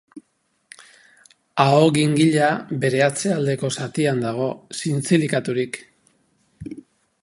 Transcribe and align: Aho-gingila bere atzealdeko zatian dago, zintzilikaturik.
Aho-gingila 1.65 2.49
bere 2.85 3.05
atzealdeko 3.11 3.73
zatian 3.81 4.27
dago, 4.27 4.51
zintzilikaturik. 4.81 5.83